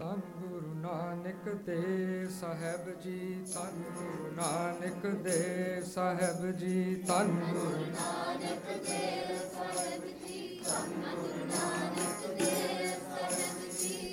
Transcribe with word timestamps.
ਧੰਨ 0.00 0.20
ਗੁਰੂ 0.40 0.74
ਨਾਨਕ 0.74 1.48
ਦੇ 1.66 2.28
ਸਾਹਿਬ 2.40 2.88
ਜੀ 3.00 3.44
ਧੰਨ 3.54 3.82
ਗੁਰੂ 3.96 4.30
ਨਾਨਕ 4.36 5.06
ਦੇ 5.06 5.82
ਸਾਹਿਬ 5.86 6.50
ਜੀ 6.52 6.94
ਧੰਨ 7.06 7.28
ਗੁਰੂ 7.50 7.84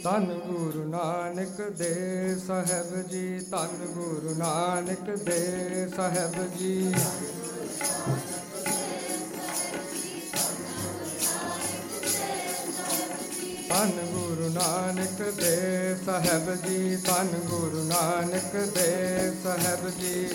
ਧੰਨ 0.04 0.34
ਗੁਰੂ 0.40 0.84
ਨਾਨਕ 0.84 1.62
ਦੇ 1.78 2.36
ਸਾਹਿਬ 2.38 3.08
ਜੀ। 3.08 3.40
ਧੰਨ 3.52 3.86
ਗੁਰੂ 3.86 4.36
ਨਾਨਕ 4.38 5.16
ਦੇ 5.16 5.88
ਸਾਹਿਬ 5.96 6.56
ਜੀ 6.56 6.92
ਧੰਨ 6.92 7.47
ਨਾਨਕ 14.88 15.22
ਦੇ 15.32 15.96
ਸਾਹਿਬ 16.06 16.54
ਜੀ, 16.66 16.96
ਧੰਨ 16.96 17.28
ਗੁਰੂ 17.28 17.84
ਨਾਨਕ 17.84 18.56
ਦੇ 18.76 19.32
ਸਾਹਿਬ 19.44 19.90
ਜੀ। 19.90 20.30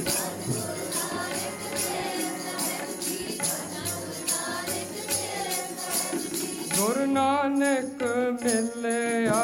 ਗੁਰੂ 6.76 7.06
ਨਾਨਕ 7.06 8.02
ਮਿਲਿਆ 8.42 9.40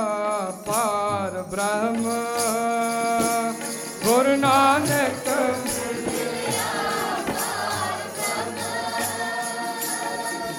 ਪਾਰ 0.66 1.42
ਬ੍ਰਹਮ। 1.42 2.10
ਗੁਰੂ 4.04 4.36
ਨਾਨਕ 4.36 5.28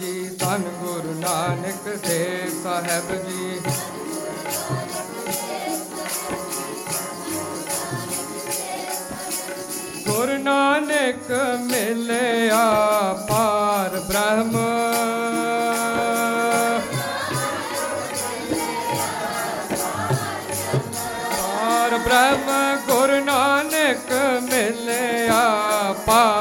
ਨਾਨਕ 1.47 2.07
ਦੇ 2.07 2.49
ਸਾਹਿਬ 2.63 3.11
ਜੀ। 3.27 3.59
ਗੁਰੂ 10.07 10.37
ਨਾਨਕ 10.37 11.31
ਮਿਲਿਆ 11.61 12.65
ਪਾਰ 13.29 13.99
ਬ੍ਰਹਮ। 13.99 14.51
ਪਾਰ 21.31 21.97
ਬ੍ਰਹਮ 21.97 22.75
ਗੁਰੂ 22.87 23.23
ਨਾਨਕ 23.25 24.11
ਮਿਲਿਆ 24.51 25.45
ਪਾਰ 26.05 26.36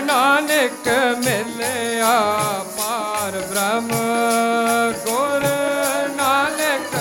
ਨਾਨਕ 0.00 0.88
ਮਿਲਿਆ 1.18 2.20
ਪਾਰ 2.78 3.30
ਬ੍ਰਹਮ 3.30 3.88
ਗੁਰੂ 5.04 6.14
ਨਾਨਕ 6.16 6.94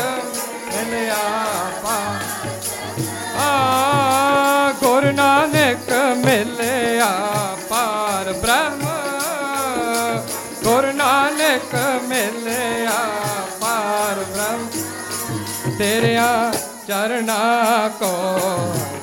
ਮਿਲਿਆ 0.65 1.15
ਪਾਰ। 1.83 2.49
ਆ 3.39 4.71
ਗੁਰੂ 4.71 5.11
ਨਾਨਕ 5.11 5.93
ਮਿਲਿਆ 6.25 7.34
ਚਰਨਾ 16.87 17.89
ਕੋ 17.99 18.11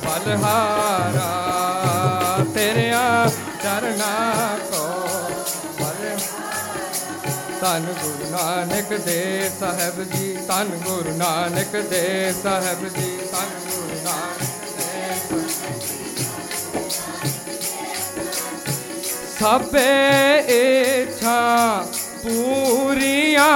ਬਲਹਾਰਾ, 0.04 1.31
ਤੇਰਿਆ 2.54 3.31
ਚਰਨਾ 3.62 4.59
ਕੋ 4.70 4.84
ਬਲ 5.81 6.19
ਧੰਨ 7.60 7.87
ਗੁਰੂ 8.03 8.31
ਨਾਨਕ 8.31 8.94
ਦੇ 9.06 9.50
ਸਾਹਿਬ 9.60 10.03
ਜੀ, 10.04 10.37
ਧੰਨ 10.48 10.70
ਗੁਰੂ 10.87 11.16
ਨਾਨਕ 11.16 11.76
ਦੇ 11.91 12.32
ਸਾਹਿਬ 12.43 12.88
ਜੀ, 12.88 13.19
ਧੰਨ 13.32 13.50
ਗੁਰੂ 13.70 14.00
ਨਾਨਕ 14.04 14.47
ਦੇ 14.78 15.41
ਸਭੇ 19.38 20.38
ਇਛਾ 20.49 21.41
ਪੂਰੀਆਂ। 22.22 23.50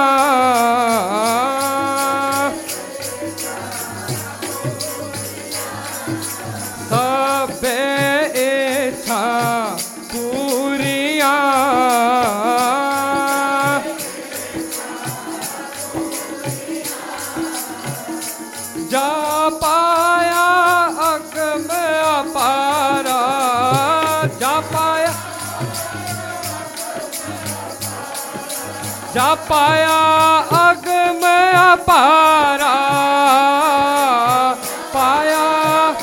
ਪਾਇਆ 29.49 30.43
ਅਗਮ 30.71 31.21
ਅਪਾਰਾ। 31.73 32.73
ਪਾਇਆ। 34.93 35.93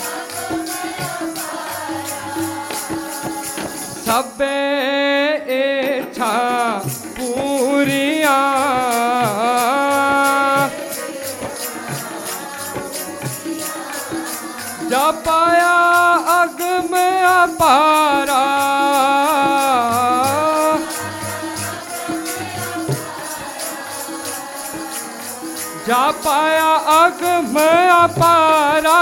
ਸਭੇ 4.07 4.55
ਇਛਾ 5.49 6.81
ਪੂਰੀਆਂ। 7.17 8.41
ਜਾ 14.91 15.11
ਪਾਇਆ 15.11 15.75
ਅਗਮ 16.43 16.97
ਅਪਾਰਾ। 17.45 18.54
ਪਾਇਆ 26.25 26.77
ਅਗਮ 27.07 27.59
ਅਪਾਰਾ 28.05 28.99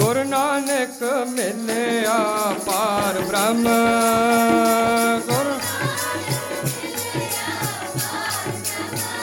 ਗੁਰੂ 0.00 0.24
ਨਾਨਕ 0.24 1.02
ਮਿਲਿਆ 1.28 2.18
ਪਾਰ 2.66 3.20
ਬ੍ਰਹਮ। 3.20 3.68
ਗੁਰੂ 5.18 5.58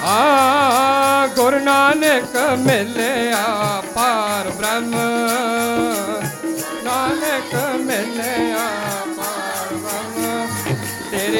ਆ 0.04 1.28
ਗੁਰੂ 1.28 1.60
ਨਾਨਕ 1.60 2.36
ਮਿਲਿਆ 2.58 3.82
ਪਾਰ 3.96 4.50
ਬ੍ਰਹਮ। 4.50 4.96
ਨਾਨਕ 6.84 7.56
ਮਿਲਿਆ 7.80 8.68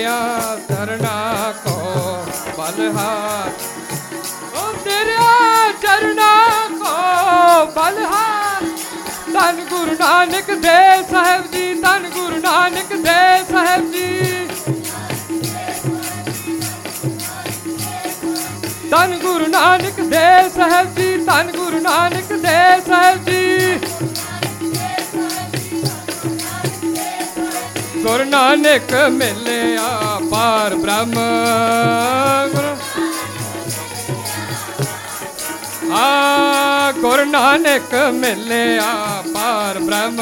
ਤੇਰਿਆ 0.08 0.58
ਸਰਣਾ 0.68 1.54
ਕੋ 1.64 2.26
ਬਲਹਾਰ 2.58 3.50
ਓ 4.56 4.72
ਤੇਰਿਆ 4.84 5.72
ਚਰਨਾ 5.82 6.30
ਕੋ 6.70 7.66
ਬਲਹਾਰ 7.72 8.64
ਧੰਨ 9.34 9.60
ਗੁਰੂ 9.70 9.96
ਨਾਨਕ 10.00 10.52
ਦੇਵ 10.52 11.04
ਸਾਹਿਬ 11.12 11.52
ਜੀ, 11.52 11.74
ਧੰਨ 11.82 12.10
ਗੁਰੂ 12.10 12.38
ਨਾਨਕ 12.38 12.94
ਦੇਵ 12.96 13.46
ਸਾਹਿਬ 13.52 13.92
ਜੀ। 13.92 14.48
ਧੰਨ 18.92 19.18
ਗੁਰੂ 19.18 19.48
ਨਾਨਕ 19.48 20.02
ਦੇਵ 20.02 20.50
ਸਾਹਿਬ 20.56 20.96
ਜੀ, 20.96 21.18
ਧੰਨ 21.26 21.52
ਗੁਰੂ 21.52 21.80
ਨਾਨਕ 21.82 22.34
ਦੇਵ 22.34 22.82
ਸਾਹਿਬ 22.88 23.26
ਜੀ। 23.26 23.80
ਗੁਰੂ 28.04 28.24
ਨਾਨਕ 28.24 28.94
ਮਿਲਿਆ 29.12 30.20
ਪਾਰ 30.32 30.76
ਬ੍ਰਹਮ। 30.76 31.14
ਗੁਰੂ 32.52 32.76
ਆ 35.94 36.92
ਗੁਰੂ 36.92 37.26
ਨਾਨਕ 37.26 37.96
ਮਿਲਿਆ 38.14 39.24
ਪਾਰ 39.34 39.80
ਬ੍ਰਹਮ। 39.80 40.22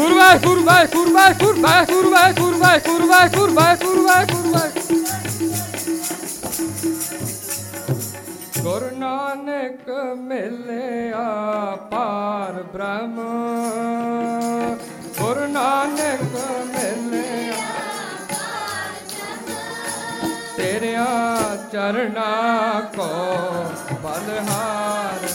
ਵਾਹਿਗੁਰੂ 0.00 0.64
ਵਾਹਿਗੁਰੂ 0.64 1.12
ਵਾਹਿਗੁਰੂ 1.12 1.60
ਵਾਹਿਗੁਰੂ 1.60 2.10
ਵਾਹਿਗੁਰੂ 2.10 2.10
ਵਾਹਿਗੁਰੂ 2.10 3.06
ਵਾਹਿਗੁਰੂ 3.06 3.54
ਵਾਹਿਗੁਰੂ 3.54 3.54
ਵਾਹਿਗੁਰੂ 3.54 4.02
ਵਾਹਿਗੁਰੂ 4.02 4.58
ਗੁਰੂ 8.60 8.96
ਨਾਨਕ 8.96 9.90
ਮਿਲਿਆ 10.16 11.24
ਪਾਰ 11.90 12.62
ਬ੍ਰਹਮ। 12.62 13.16
ਗੁਰੂ 15.18 15.46
ਨਾਨਕ 15.46 16.22
ਮਿਲਿਆ 16.66 17.54
ਤੇਰਿਆ 20.56 21.06
ਚਰਨਾ 21.72 22.30
ਕੋ 22.96 23.08
ਬਲਹਾਰ। 24.02 25.28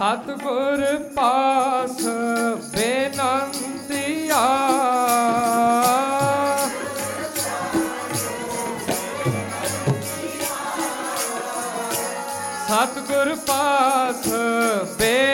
ਸਤਿਗੁਰ 0.00 0.82
ਪਾਸ 1.14 1.96
ਬੇਨੰਤੀਆ 2.74 4.38
ਸਤਿਗੁਰ 12.68 13.34
ਪਾਸ 13.46 14.26
ਬੇਨੰਤੀਆ 14.98 15.29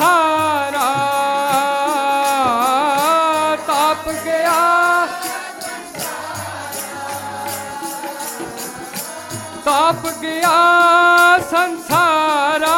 ਸੰਸਾਰਾ 0.00 0.84
ਤਾਪ 3.66 4.08
ਗਿਆ। 4.24 5.06
ਤਾਪ 9.64 10.06
ਗਿਆ 10.22 10.56
ਸੰਸਾਰਾ। 11.50 12.76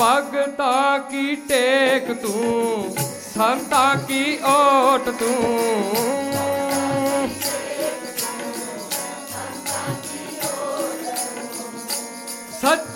ਭਗਤਾ 0.00 0.98
ਕੀ 1.10 1.34
ਟੇਕ 1.48 2.12
ਤੂੰ 2.22 2.94
ਸੰਤਾ 3.34 3.94
ਕੀ 4.08 4.38
ਓਟ 4.44 5.08
ਤੂੰ। 5.10 6.45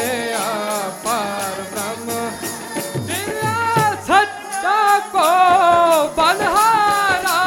ਮਿਲਿਆ 0.00 0.90
ਪਾਰ 1.04 1.60
ਬ੍ਰਹਮ। 1.72 2.08
ਤੇਰਾ 3.06 3.94
ਸੱਚਾ 4.06 4.98
ਕੋ 5.12 5.24
ਬਨਹਾਰਾ, 6.16 7.40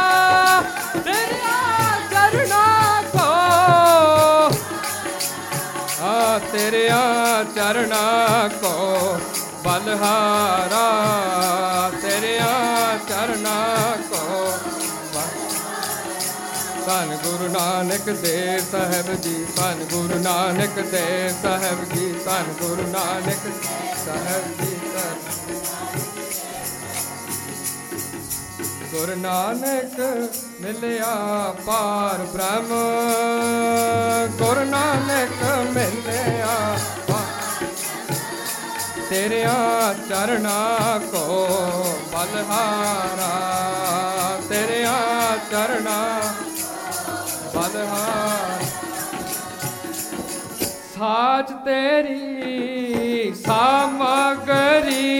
ਤੇਰਾ 1.05 1.57
ਕਰਨਾ 2.12 3.01
ਕੋ। 3.13 3.29
ਆ 6.03 6.39
ਤੇਰਿਆਂ 6.51 7.43
ਚਰਣਾ 7.55 8.48
ਕੋ 8.62 9.17
ਬਲਹਾਰਾ 9.63 10.88
ਤੇਰਿਆ 12.01 12.53
ਚਰਣਾ 13.10 13.57
ਕੋ 14.10 14.24
ਧੰਨ 16.86 17.16
ਗੁਰੂ 17.16 17.48
ਨਾਨਕ 17.48 18.10
ਦੇਵ 18.10 18.63
ਸਾਹਿਬ 18.72 19.13
ਜੀ, 19.22 19.46
ਧੰਨ 19.56 19.84
ਗੁਰੂ 19.92 20.20
ਨਾਨਕ 20.20 20.80
ਦੇਵ 20.92 21.36
ਸਾਹਿਬ 21.42 21.84
ਜੀ, 21.94 22.13
ਧੰਨ 22.25 22.54
ਗੁਰੂ 22.62 22.88
ਨਾਨਕ 22.88 23.48
ਸਾਹਿਬ 24.06 24.44
ਜੀ, 24.60 24.75
ਧੰਨ 24.94 25.18
ਗੁਰੂ 28.92 29.16
ਨਾਨਕ 29.16 30.00
ਮਿਲਿਆ 30.62 31.13
ਪਾਰ 31.66 32.25
ਬ੍ਰਹਮ, 32.34 32.74
ਗੁਰੂ 34.38 34.66
ਨਾਨਕ 34.66 35.44
ਮਿਲਿਆ 35.74 36.78
ਪਾਰ 37.08 37.66
ਤੇਰਿਆਂ 39.10 39.94
ਚਰਣਾ 40.10 41.00
ਕੋ 41.12 41.25
ਬਲਹਾਰਾ, 42.13 43.34
ਤੇਰਿਆਂ 44.50 45.38
ਚਰਣਾ 45.52 46.00
ਬਲਹਾਰ 47.55 48.63
ਸਾਚ 50.95 51.51
ਤੇਰੀ 51.65 53.33
ਸਾਮਗਰੀ। 53.45 55.19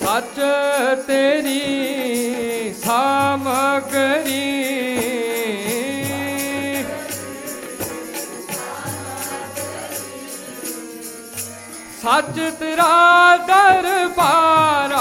ਸੱਚ 0.00 0.40
ਤੇਰੀ 1.06 2.74
ਸਾਮਗਰੀ। 2.84 4.57
ਸੱਚ 12.08 12.38
ਤੇਰਾ 12.58 13.36
ਦਰਬਾਰਾ। 13.46 15.00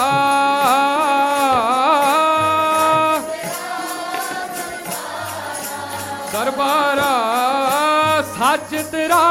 ਦਰਬਾਰਾ 6.33 7.13
ਸੱਚ 8.33 8.75
ਤੇਰਾ 8.91 9.21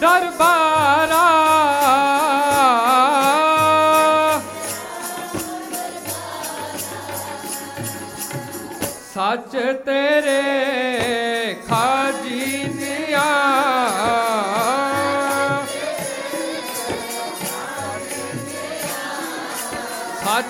ਦਰਬਾਰਾ। 0.00 1.20
ਸੱਚ 9.14 9.56
ਤੇਰੇ 9.86 10.42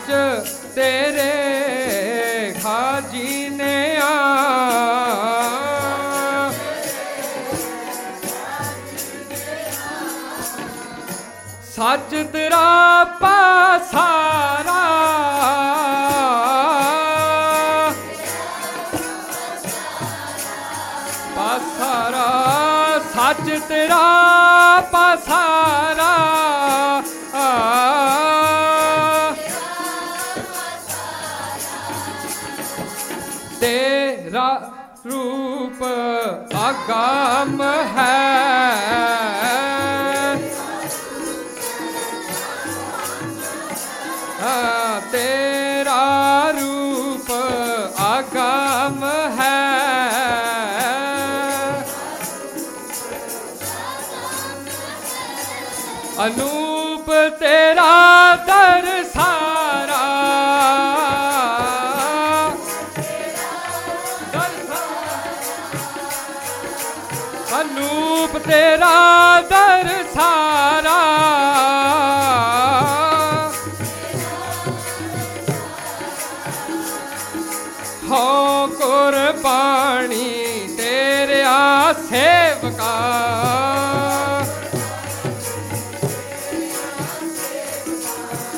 ਸੱਚ 0.06 0.48
ਤੇਰੇ 0.74 2.52
ਖਾਜੀਨਿਆ 2.54 4.10
ਸੱਚ 11.70 12.14
ਤੇਰਾ 12.32 13.04
ਪਾਸਾਰਾ 13.20 14.82
ਪਾਸਾਰਾ 21.36 22.28
ਸੱਚ 23.14 23.50
ਤੇਰਾ 23.68 24.04
काम 36.88 37.60
ਦਰਸਾਰਾ 70.16 71.00
ਹੋ 78.04 78.66
ਕੁਰਬਾਨੀ 78.68 80.30
ਤੇਰਿਆ 80.76 81.92
ਸੇਵਕਾ। 82.08 82.94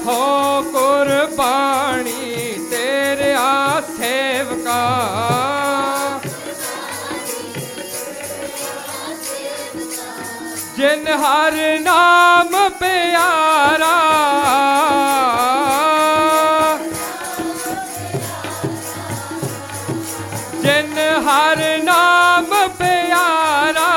ਹੋ 0.07 0.62
ਕੁਰਬਾਨੀ 0.73 2.38
ਜਿਨ 11.09 11.17
ਹਰ 11.17 11.55
ਨਾਮ 11.81 12.69
ਪਿਆਰਾ। 12.71 13.93
ਜਿਨ 20.62 20.99
ਹਰ 21.27 21.62
ਨਾਮ 21.85 22.55
ਪਿਆਰਾ। 22.69 23.88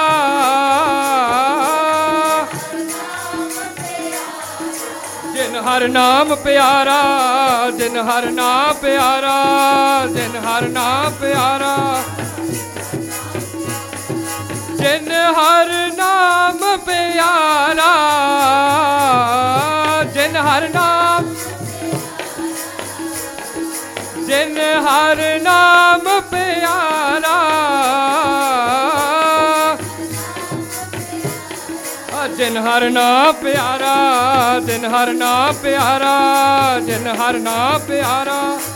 ਜਿਨ 5.34 5.56
ਹਰ 5.68 5.88
ਨਾਮ 5.88 6.36
ਪਿਆਰਾ, 6.36 7.02
ਜਿਨ 7.78 7.98
ਹਰ 7.98 8.32
ਨਾਮ 8.32 8.74
ਪਿਆਰਾ, 8.82 9.38
ਜਿਨ 10.08 10.36
ਹਰ 10.38 10.70
ਨਾਮ 10.70 11.14
ਪਿਆਰਾ। 11.22 12.04
ਜਿਨ 14.78 15.12
ਹਰ 15.12 15.70
ਨਾਮ 15.70 15.91
ਪਿਆਰਾ, 16.86 17.92
ਜਿਨ 20.14 20.36
ਹਰ 20.38 20.70
ਨਾਮ, 20.70 21.36
ਜਿਨ 24.28 24.58
ਹਰ 24.58 25.40
ਨਾਮ 25.42 26.22
ਪਿਆਰਾ। 26.32 27.38
ਆ 32.14 32.28
ਜਿਨ 32.28 32.58
ਹਰ 32.58 32.90
ਨਾਮ 32.90 33.34
ਪਿਆਰਾ, 33.34 34.60
ਜਿਨ 34.60 34.86
ਹਰ 34.86 35.14
ਨਾਮ 35.14 35.54
ਪਿਆਰਾ, 35.54 36.16
ਜਿਨ 36.80 37.08
ਹਰ 37.08 37.40
ਨਾਮ 37.40 37.80
ਪਿਆਰਾ। 37.80 38.42
ਆ 38.58 38.71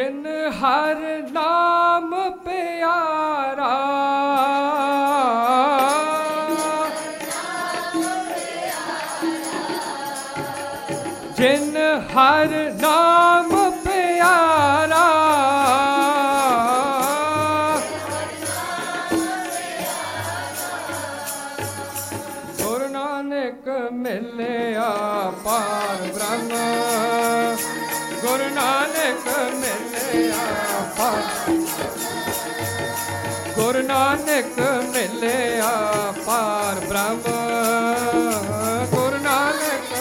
ਜਿਨ 0.00 0.26
ਹਰ 0.60 0.96
ਨਾਮ 1.32 2.14
ਪਿਆਰਾ। 2.44 3.72
ਜਿਨ 11.36 11.76
ਹਰ 12.14 12.48
ਨਾਮ 12.80 13.59
ਗੁਰੂ 33.72 33.82
ਨਾਨਕ 33.82 34.58
ਮਿਲਿਆ 34.92 35.68
ਪਾਰ 36.26 36.80
ਬ੍ਰਹਮ। 36.80 37.20
ਗੁਰੂ 38.90 39.18
ਨਾਨਕ 39.22 39.92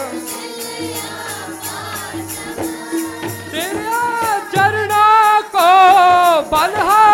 ਤੇਰੇ 3.52 4.40
ਚਰਨਾਂ 4.54 5.42
ਕੋ 5.42 5.68
ਬਲਹਾਰਾ 6.42 7.09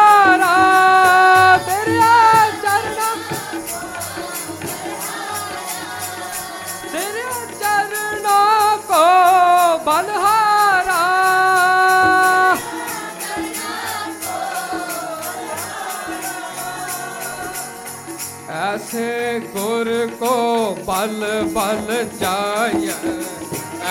बल 20.89 21.19
बल 21.57 21.87
चाहिए 22.21 23.15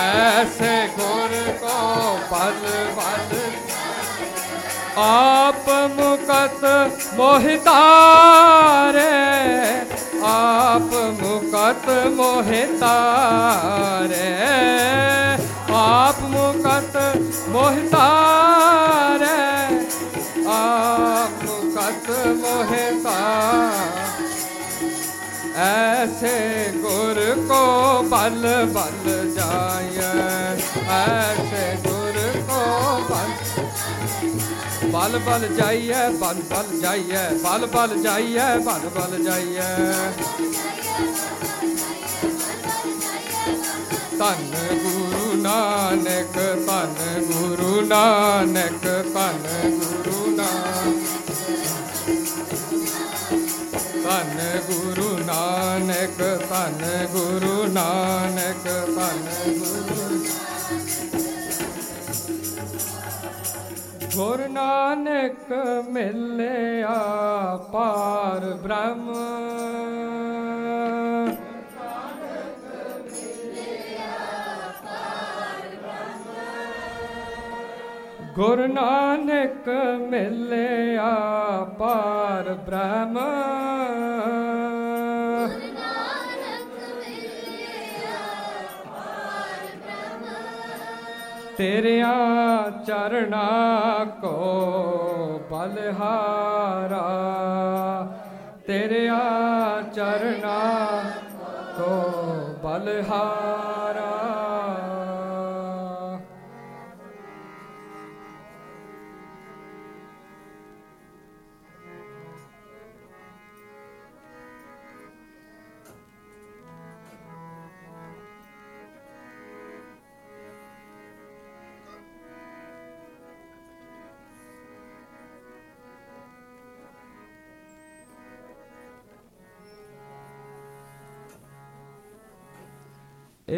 ऐसे 0.02 0.74
गुर 0.98 1.32
को 1.62 1.76
बल 2.32 2.60
बल 2.98 3.28
आप 5.02 5.66
मुकत 5.98 6.60
मोहितारे 7.18 9.10
आप 10.30 10.90
मुकत 11.20 11.86
मोहितारे 12.16 13.48
आप 15.82 16.18
मुकत 16.34 16.96
मोहितारे 17.54 19.38
आप 20.56 21.44
मुकत 21.44 22.10
मोहितारे 22.42 23.83
ਐਸੇ 25.57 26.71
ਗੁਰ 26.75 27.19
ਕੋ 27.47 28.01
ਬਲ 28.03 28.45
ਬਲ 28.65 29.31
ਜਾਈਐ 29.35 30.09
ਐਸੇ 30.93 31.75
ਗੁਰ 31.85 32.17
ਕੋ 32.49 32.59
ਬਲ 33.09 34.89
ਬਲ 34.91 35.17
ਬਲ 35.19 35.47
ਜਾਈਐ 35.55 36.09
ਬਲ 36.11 36.41
ਬਲ 36.49 36.79
ਜਾਈਐ 36.81 37.29
ਬਲ 37.43 37.65
ਬਲ 37.65 37.97
ਜਾਈਐ 38.01 38.57
ਬਲ 38.57 38.89
ਬਲ 38.89 39.23
ਜਾਈਐ 39.23 39.71
ਧੰਨ 44.19 44.51
ਗੁਰੂ 44.83 45.33
ਨਾਨਕ 45.37 46.37
ਧੰਨ 46.67 47.23
ਗੁਰੂ 47.23 47.81
ਨਾਨਕ 47.81 48.85
ਧੰਨ 49.13 49.71
ਗੁਰੂ 49.71 50.24
ਨਾਨਕ 55.35 56.17
ਧੰਨ 56.49 57.07
ਗੁਰੂ 57.11 57.63
ਨਾਨਕ 57.67 58.63
ਧੰਨ 58.95 59.53
ਗੁਰੂ। 59.59 60.25
ਗੁਰ 64.15 64.47
ਨਾਨਕ 64.47 65.51
ਮਿਲਿਆ 65.89 66.93
ਪਾਰ 67.71 68.53
ਬ੍ਰਹਮ। 68.53 69.11
ਗੁਰ 78.35 78.67
ਨਾਨਕ 78.67 79.67
ਮਿਲਿਆ 80.09 81.11
ਪਾਰ 81.79 82.53
ਬ੍ਰਹਮ। 82.53 83.19
ਤੇਰਿਆਂ 91.57 92.71
ਚਰਣਾ 92.83 93.47
ਕੋ 94.21 94.37
ਬਲਹਾਰਾ। 95.51 97.07
ਤੇਰਿਆਂ 98.67 99.81
ਚਰਣਾ 99.93 100.59
ਕੋ 101.77 101.93
ਬਲਹਾਰਾ। 102.63 103.84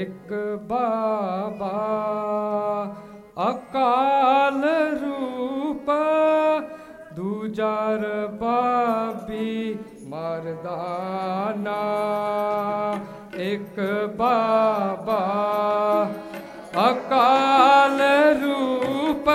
ਇੱਕ 0.01 0.33
ਬਾਬਾ 0.61 1.69
ਅਕਾਲ 3.49 4.63
ਰੂਪ 5.03 5.89
ਦੂਜਰ 7.13 8.05
ਬਾਬੀ 8.41 9.77
ਮਰਦਾਨਾ। 10.07 11.79
ਇੱਕ 13.37 13.79
ਬਾਬਾ 14.17 15.21
ਅਕਾਲ 16.89 18.01
ਰੂਪ 18.43 19.29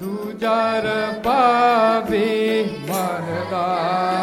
ਦੂਜਰ 0.00 0.88
ਬਾਬੀ 1.24 2.28
ਮਰਦਾਨਾ। 2.88 4.19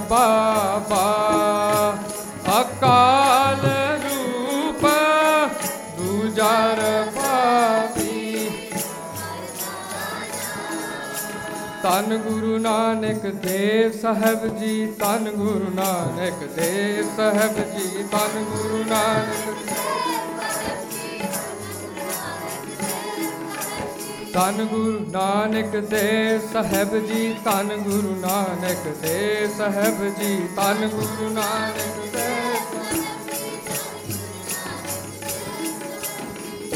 ਬਾਬਾ 0.00 1.04
ਅਕਾਲ 2.60 3.66
ਰੂਪ 4.02 4.86
ਦੂਜਰ 5.98 6.82
ਪਾਪੀ 7.16 8.48
ਤਨ 11.82 12.16
ਗੁਰੂ 12.18 12.58
ਨਾਨਕ 12.58 13.26
ਦੇਵ 13.42 13.92
ਸਾਹਿਬ 13.92 14.46
ਜੀ 14.58 14.86
ਤਨ 15.00 15.30
ਗੁਰੂ 15.30 15.70
ਨਾਨਕ 15.74 16.44
ਦੇਵ 16.56 17.06
ਸਾਹਿਬ 17.16 17.58
ਜੀ 17.72 18.04
ਤਨ 18.12 18.44
ਗੁਰੂ 18.44 18.84
ਨਾਨਕ 18.84 19.97
ਧੰਨ 24.38 24.64
ਗੁਰੂ 24.64 24.98
ਨਾਨਕ 25.12 25.76
ਦੇਵ 25.90 26.40
ਸਾਹਿਬ 26.52 26.90
ਜੀ, 27.06 27.22
ਧੰਨ 27.44 27.76
ਗੁਰੂ 27.76 28.14
ਨਾਨਕ 28.20 28.84
ਦੇਵ 29.02 29.50
ਸਾਹਿਬ 29.58 30.02
ਜੀ, 30.18 30.36
ਧੰਨ 30.56 30.86
ਗੁਰੂ 30.88 31.28
ਨਾਨਕ 31.30 31.96
ਦੇਵ 32.12 32.66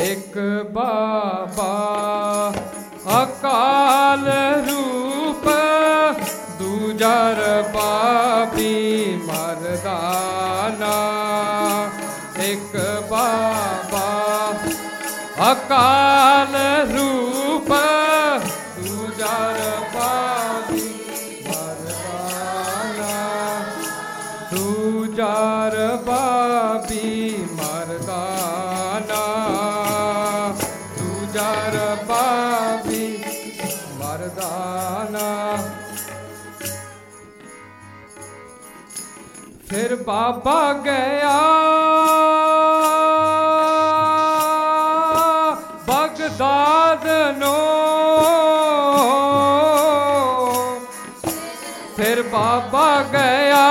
ਇੱਕ 0.03 0.38
ਬਾਬਾ 0.72 1.77
ਅਕਾਲ 3.22 4.27
ਰੂਪ, 4.68 5.48
ਦੂਜਾ 6.59 7.14
ਰਬਾਬੀ 7.33 8.75
ਮਰਦਾਨਾ। 9.27 10.96
ਇੱਕ 12.42 12.77
ਬਾਬਾ 13.11 14.09
ਅਕਾਲ 15.53 16.62
ਬਾਬਾ 40.06 40.72
ਗਿਆ। 40.72 41.38
ਬਗਦਾਦ 45.86 47.06
ਨੂੰ 47.38 47.58
ਫਿਰ 51.96 52.22
ਬਾਬਾ 52.22 53.02
ਗਿਆ। 53.02 53.68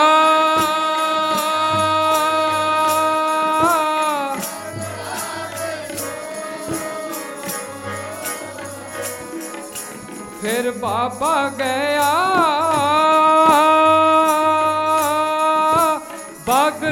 ਫਿਰ 10.41 10.71
ਬਾਬਾ 10.71 11.49
ਗਿਆ। 11.49 12.70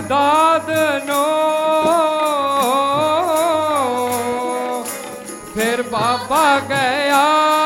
ਬਗਦਾਦ 0.10 0.70
ਨੂੰ। 1.06 1.26
ਫਿਰ 5.54 5.82
ਬਾਬਾ 5.84 6.60
ਗਿਆ। 6.60 7.59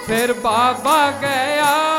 ਫਿਰ 0.06 0.32
ਬਾਬਾ 0.32 1.10
ਗਿਆ। 1.10 1.89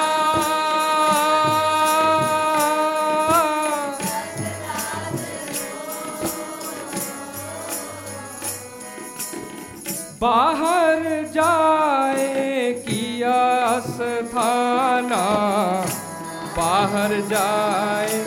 ਬਾਹਰ 17.02 17.22
ਜਾਏ 17.30 18.18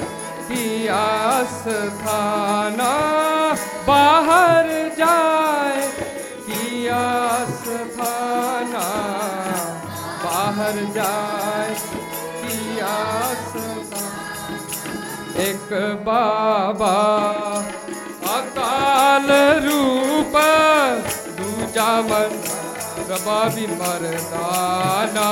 ਕੀਆ 0.48 1.02
ਅਸਥਾਨਾ 1.42 2.88
ਬਾਹਰ 3.86 4.68
ਜਾਏ 4.98 5.86
ਕੀਆ 6.46 6.98
ਅਸਥਾਨਾ 7.36 8.82
ਬਾਹਰ 10.24 10.80
ਜਾਏ 10.94 11.74
ਕੀਆ 12.42 12.96
ਅਸਥਾਨਾ 13.32 14.02
ਇੱਕ 15.44 15.72
ਬਾਬਾ 16.04 16.94
ਅਕਾਲ 18.38 19.30
ਰੂਪ, 19.64 20.36
ਦੂਜਾ 21.38 21.90
ਮਨ 22.00 22.38
ਰਬਾਬੀ 23.10 23.66
ਮਰਦਾਨਾ। 23.66 25.30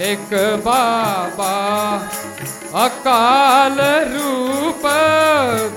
ਇੱਕ 0.00 0.60
ਬਾਬਾ 0.64 1.54
ਅਕਾਲ 2.86 3.80
ਰੂਪ, 3.80 4.86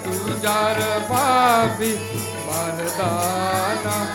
ਦੂਜਾ 0.06 0.60
ਰਬਾਬੀ 0.72 1.98
ਮਰਦਾਨਾ। 2.48 4.06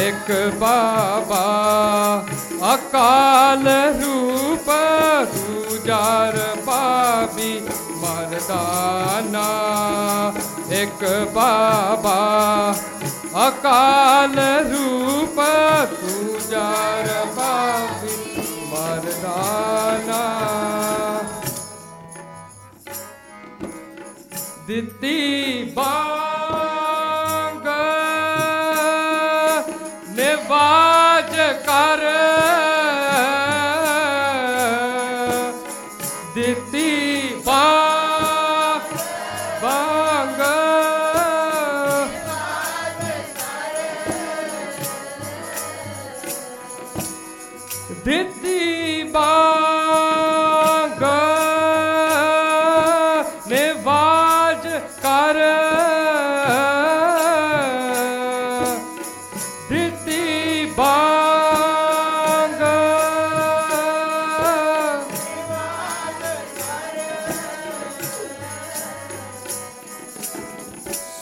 ਇੱਕ 0.00 0.54
ਬਾਬਾ 0.58 1.44
ਅਕਾਲ 2.74 3.68
ਰੂਪ, 4.02 4.70
ਦੂਜਾ 5.34 6.30
ਰਬਾਬੀ 6.30 7.60
ਮਰਦਾਨਾ। 7.96 9.46
ਇੱਕ 10.70 11.30
ਬਾਬਾ 11.34 12.18
ਅਕਾਲ 13.48 14.38
ਰੂਪ, 14.72 15.40
ਦੂਜਾ 16.00 16.70
ਰਬਾਬੀ 17.00 17.95
ਮਰਦਾਨਾ 18.86 20.22
ਦਿੱਤੀ 24.66 25.64
ਬਾਂਗ 25.76 26.15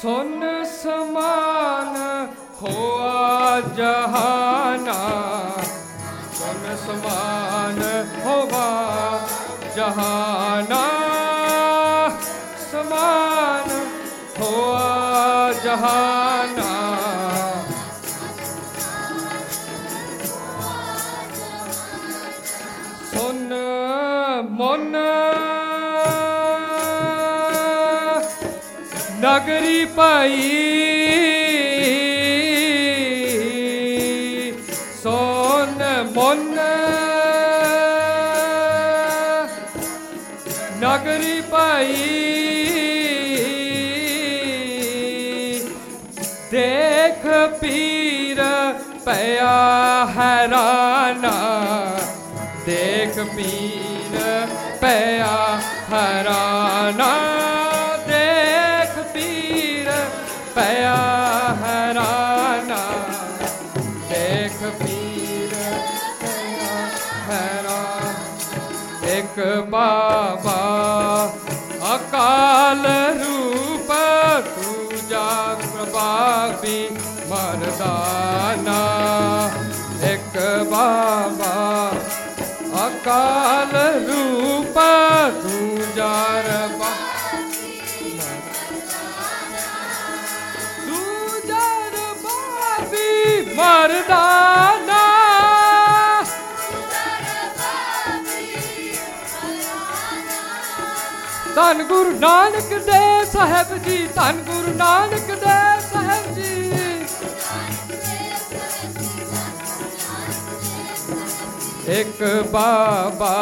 ਸੁਨ 0.04 0.64
ਸਮਾਨ 0.64 1.94
ਹੋਆ 2.62 3.60
ਜਹਾਨਾ। 3.60 4.92
ਸੁਨ 6.34 6.76
ਸਮਾਨ 6.76 7.82
ਹੋਵਾ 8.24 8.68
ਜਹਾਨਾ। 9.76 10.82
ਸਮਾਨ 12.72 13.88
ਹੋਆ 14.40 15.52
ਜਹਾਨਾ। 15.64 16.33
ਨਗਰੀ 29.44 29.84
ਪਾਈ 29.84 30.50
ਸੋਨ 35.02 35.82
ਮਨ। 36.16 36.58
ਨਗਰੀ 40.78 41.40
ਪਾਈ 41.40 42.08
ਦੇਖ 46.50 47.26
ਪੀਰ 47.60 48.42
ਪਿਆ 49.04 49.54
ਹੈਰਾਨਾ। 50.16 51.36
ਦੇਖ 52.66 53.20
ਪੀਰ 53.36 54.46
ਪਿਆ 54.80 55.60
ਹੈਰਾਨਾ। 55.92 57.12
ਮਰਦਾਨਾ 77.84 79.50
ਇੱਕ 80.12 80.36
ਬਾਬਾ 80.70 81.92
ਅਕਾਲ 82.86 83.72
ਰੂਪ, 84.06 84.78
ਦੂਜਾ 85.42 86.14
ਰਬਾ। 86.46 86.90
ਦੂਜਾ 90.86 91.66
ਰਬਾਬੀ 91.94 93.54
ਮਰਦਾਨਾ 93.56 95.02
ਧੰਨ 101.54 101.82
ਗੁਰੂ 101.82 102.10
ਨਾਨਕ 102.20 102.68
ਦੇਵ 102.86 103.24
ਸਾਹਿਬ 103.32 103.76
ਜੀ, 103.78 104.06
ਧੰਨ 104.14 104.42
ਗੁਰੂ 104.42 104.72
ਨਾਨਕ 104.76 105.26
ਦੇਵ 105.26 105.63
ਇੱਕ 111.88 112.22
ਬਾਬਾ 112.52 113.34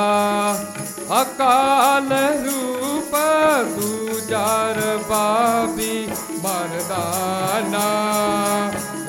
ਅਕਾਲ 1.20 2.08
ਰੂਪ, 2.44 3.14
ਦੂਜਾ 3.76 4.46
ਰਬਾਬੀ 4.76 6.08
ਮਰਦਾਨਾ 6.44 7.84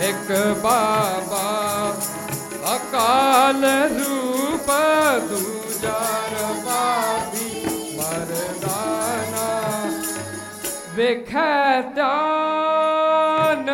ਇੱਕ 0.08 0.32
ਬਾਬਾ 0.64 1.48
ਅਕਾਲ 2.76 3.66
ਰੂਪ, 3.94 4.72
ਦੂਜਾ 5.30 6.00
ਰਬਾਬੀ 6.34 7.50
ਮਰਦਾਨਾ 7.98 9.50
ਵੇਖੈ 10.96 11.82
ਧਿਆਨ 11.96 13.70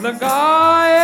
ਲਗਾਏ 0.00 1.03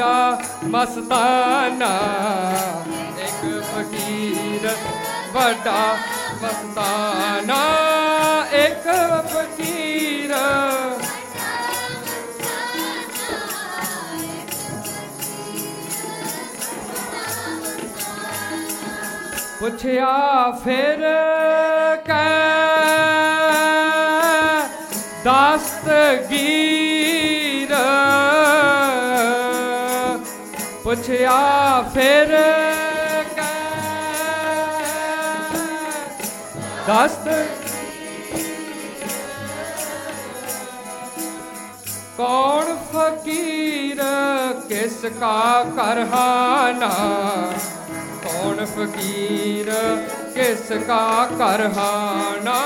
ਵੱਡਾ 0.00 0.38
ਮਸਤਾਨਾ 0.64 1.88
ਇੱਕ 3.18 3.42
ਫਕੀਰ 3.64 4.68
ਵੱਡਾ 5.32 5.96
ਮਸਤਾਨਾ 6.42 7.58
ਇੱਕ 8.56 8.88
ਫਕੀਰ 9.26 10.34
ਪੁੱਛਿਆ 19.60 20.10
ਫਿਰ 20.64 21.04
ਪੁੱਛਿਆ 30.90 31.82
ਫਿਰ 31.94 32.30
ਕੈ 33.36 33.50
ਦਸਤ 36.86 37.28
ਕੌਣ 42.16 42.74
ਫਕੀਰ, 42.88 44.02
ਕਿਸ 44.68 45.00
ਕਾ 45.20 45.62
ਕਰਹਾਨਾ 45.76 46.90
ਕੌਣ 48.24 48.64
ਫਕੀਰ, 48.66 49.72
ਕਿਸ 50.34 50.72
ਕਾ 50.86 51.26
ਕਰਹਾਨਾ 51.38 52.60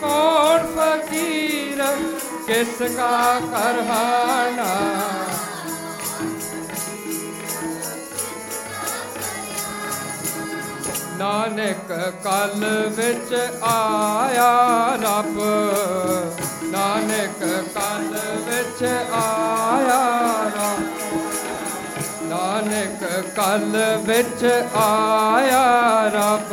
ਕੌਣ 0.00 0.66
ਫਕੀਰ, 0.76 1.82
ਕਿਸ 2.46 2.82
ਕਾ 2.96 3.40
ਕਰਹਾਨਾ 3.52 4.68
ਨਾਨਕ 11.20 12.12
ਕਲ 12.24 12.86
ਵਿੱਚ 12.96 13.34
ਆਇਆ 13.62 14.88
ਰੱਬ। 14.94 15.42
ਨਾਨਕ 16.62 17.64
ਕਲ 17.74 18.20
ਵਿੱਚ 18.36 18.84
ਆਇਆ 19.12 20.28
ਰੱਬ। 20.44 21.18
ਨਾਨਕ 22.22 23.26
ਕਲ 23.36 23.98
ਵਿੱਚ 24.02 24.44
ਆਇਆ 24.74 26.02
ਰੱਬ। 26.14 26.52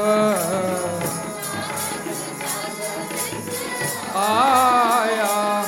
ਆਇਆ। 4.15 5.63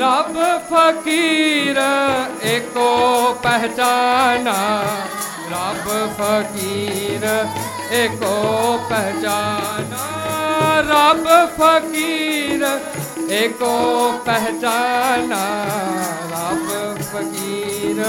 ਰੱਬ 0.00 0.38
ਫਕੀਰ 0.70 1.82
ਏਕੋ 2.42 3.34
ਪਹਿਚਾਨਾ। 3.42 4.82
ਰੱਬ 5.50 6.14
ਫਕੀਰ 6.18 7.46
ਏਕੋ 7.92 8.78
ਪਹਿਚਾਨਾ 8.88 10.04
ਰੱਬ 10.88 11.26
ਫਕੀਰ, 11.56 12.66
ਏਕੋ 13.32 14.12
ਪਹਿਚਾਨਾ 14.26 15.44
ਰੱਬ 16.32 16.98
ਫਕੀਰ, 17.02 18.04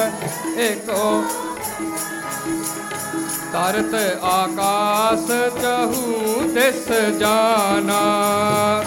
ਏਕੋ 0.60 1.24
ਤਰਤ 3.52 3.94
ਆਕਾਸ 4.24 5.28
ਚਹੂ 5.62 6.42
ਤਿਸ 6.56 6.88
ਜਾਨਾ। 7.20 8.02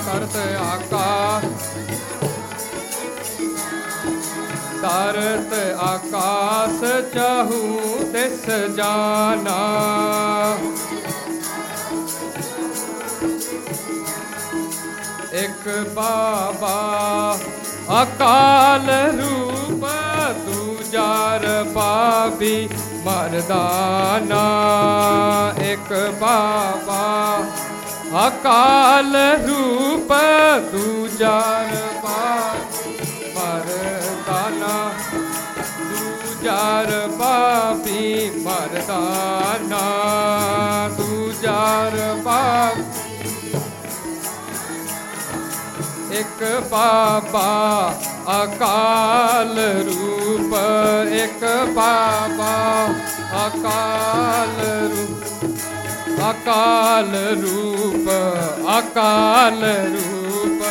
ਕਰਤ 0.07 0.37
ਆਕਾਸ 0.63 1.45
ਤਰਤ 4.83 5.53
ਆਕਾਸ 5.83 6.81
ਚਹੂ 7.15 7.99
ਤਿਸ 8.13 8.47
ਜਾਨਾ। 8.77 9.59
ਇੱਕ 15.33 15.69
ਬਾਬਾ 15.95 17.39
ਅਕਾਲ 18.03 18.89
ਰੂਪ, 19.17 19.85
ਦੂਜਾ 20.47 21.37
ਰਬਾਬੀ 21.37 22.69
ਮਰਦਾਨਾ 23.05 24.43
ਇੱਕ 25.63 25.93
ਬਾਬਾ 26.21 27.05
ਅਕਾਲ 28.27 29.17
ਰੂਪ, 29.47 30.13
ਦੂਜਾ 30.73 31.39
ਰਬਾਰ 31.63 32.59
ਮਰਦਾਨਾ 33.37 34.75
ਦੂਜਾ 35.81 36.81
ਰਬਾਬੀ 36.83 38.31
ਮਰਦਾਨਾ 38.37 39.87
ਦੂਜਾ 40.97 41.63
ਰਬਾਬ 41.95 42.90
ਇੱਕ 46.21 46.43
ਬਾਬਾ 46.71 47.43
ਅਕਾਲ 48.35 49.59
ਰੂਪ 49.87 50.55
ਇੱਕ 51.15 51.45
ਬਾਬਾ 51.75 52.57
ਅਕਾਲ 53.47 54.59
ਰੂਪ 54.91 56.21
ਅਕਾਲ 56.31 57.15
ਰੂਪ 57.37 58.11
ਅਕਾਲ 58.79 59.65
ਰੂਪ 59.87 60.63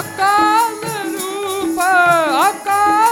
ਅਕਾਲ 0.00 0.84
ਰੂਪ 1.06 1.80
ਅਕਾਲ 2.40 3.03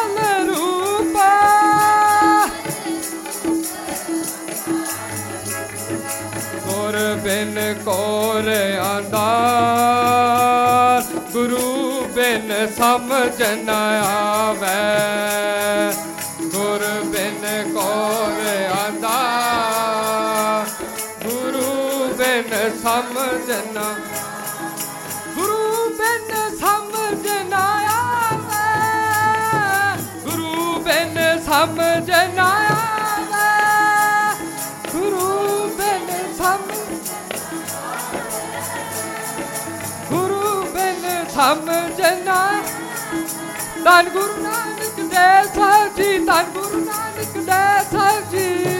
ਬਿਨ 7.44 7.78
ਕੋਰ 7.85 8.48
ਆਂਦਾਰ 8.78 9.22
ਗੁਰੂ 11.33 12.05
ਬਿਨ 12.14 12.52
ਸਮਝ 12.76 13.42
ਨ 13.42 13.70
ਆਵੇ। 13.70 14.68
ਗੁਰ 16.46 16.85
ਬਿਨ 17.05 17.72
ਕੋਰ 17.72 18.46
ਆਂਦਾਰ 18.76 20.66
ਗੁਰੂ 21.24 22.07
ਬਿਨ 22.18 22.55
ਸਮਝ 22.83 23.50
ਨ 23.74 23.76
ਗੁਰੂ 25.35 25.88
ਬਿਨ 25.98 26.57
ਸਮਝ 26.57 27.26
ਨ 27.26 27.52
ਆਵੇ। 27.55 28.70
ਗੁਰੂ 30.31 30.55
ਬਿਨ 30.85 31.18
ਸਮਝ 31.46 32.11
ਨ 32.11 32.38
ਆਵੇ 32.38 32.91
ਬਿਨ 41.42 41.57
ਸਮਝ 41.57 42.00
ਨਾ 42.24 42.62
ਧੰਨ 43.85 44.09
ਗੁਰੂ 44.09 44.42
ਨਾਨਕ 44.42 45.00
ਦੇ 45.00 45.48
ਸਾਹਿਬ 45.55 45.94
ਜੀ, 45.96 46.18
ਧੰਨ 46.18 46.44
ਗੁਰੂ 46.44 46.85
ਨਾਨਕ 46.85 47.33
ਦੇ 47.38 47.85
ਸਾਹਿਬ 47.92 48.31
ਜੀ। 48.31 48.71